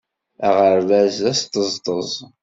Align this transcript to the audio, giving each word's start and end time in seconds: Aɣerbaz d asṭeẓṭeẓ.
Aɣerbaz 0.47 1.15
d 1.23 1.25
asṭeẓṭeẓ. 1.33 2.11